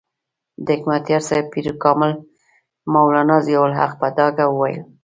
د 0.65 0.67
حکمتیار 0.77 1.21
صاحب 1.29 1.45
پیر 1.53 1.67
کامل 1.83 2.11
مولانا 2.93 3.37
ضیاء 3.45 3.63
الحق 3.67 3.91
په 3.99 4.07
ډاګه 4.17 4.45
وویل. 4.49 4.79